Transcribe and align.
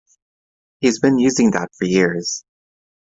He's 0.79 0.99
been 0.99 1.19
using 1.19 1.51
that 1.51 1.69
for 1.77 1.85
years. 1.85 2.43